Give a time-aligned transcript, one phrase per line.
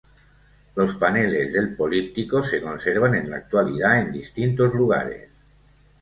[0.75, 5.29] Los paneles del políptico se conservan en la actualidad en distintos lugares.